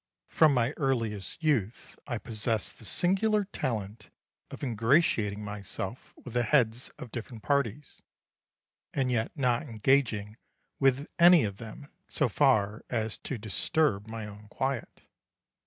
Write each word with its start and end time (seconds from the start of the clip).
Atticus. 0.31 0.35
From 0.39 0.53
my 0.55 0.73
earliest 0.77 1.43
youth 1.43 1.99
I 2.07 2.17
possessed 2.17 2.79
the 2.79 2.85
singular 2.85 3.43
talent 3.43 4.09
of 4.49 4.63
ingratiating 4.63 5.43
myself 5.43 6.15
with 6.17 6.33
the 6.33 6.41
heads 6.41 6.89
of 6.97 7.11
different 7.11 7.43
parties, 7.43 8.01
and 8.95 9.11
yet 9.11 9.29
not 9.37 9.61
engaging 9.69 10.37
with 10.79 11.05
any 11.19 11.43
of 11.43 11.57
them 11.57 11.87
so 12.07 12.27
far 12.27 12.83
as 12.89 13.19
to 13.19 13.37
disturb 13.37 14.07
my 14.07 14.25
own 14.25 14.47
quiet. 14.47 15.03